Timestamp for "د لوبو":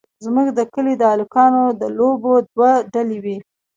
1.81-2.33